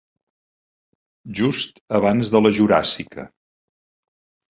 Just 1.39 1.77
abans 1.97 2.31
de 2.37 2.41
la 2.45 2.51
juràssica. 2.61 3.27